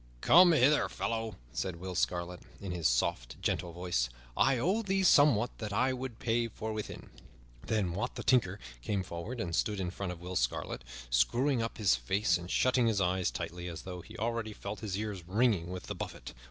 [0.21, 5.55] "Come hither, fellow," said Will Scarlet, in his soft, gentle voice, "I owe thee somewhat
[5.59, 6.89] that I would pay forthwith."
[7.67, 11.77] Then Wat, the Tinker, came forward and stood in front of Will Scarlet, screwing up
[11.77, 15.69] his face and shutting his eyes tightly, as though he already felt his ears ringing
[15.69, 16.33] with the buffet.